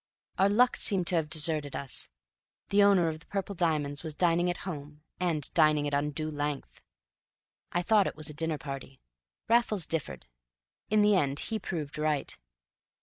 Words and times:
Our 0.39 0.49
luck 0.49 0.77
seemed 0.77 1.05
to 1.09 1.15
have 1.15 1.29
deserted 1.29 1.75
us: 1.75 2.09
the 2.69 2.81
owner 2.81 3.07
of 3.07 3.19
the 3.19 3.27
purple 3.27 3.53
diamonds 3.53 4.03
was 4.03 4.15
dining 4.15 4.49
at 4.49 4.65
home 4.65 5.03
and 5.19 5.53
dining 5.53 5.85
at 5.85 5.93
undue 5.93 6.31
length. 6.31 6.81
I 7.71 7.83
thought 7.83 8.07
it 8.07 8.15
was 8.17 8.27
a 8.27 8.33
dinner 8.33 8.57
party. 8.57 8.99
Raffles 9.47 9.85
differed; 9.85 10.25
in 10.89 11.01
the 11.01 11.15
end 11.15 11.37
he 11.53 11.59
proved 11.59 11.99
right. 11.99 12.35